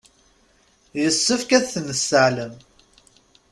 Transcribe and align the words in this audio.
Yessefk 1.01 1.49
ad 1.57 1.63
ten-nesseɛlem. 1.71 2.53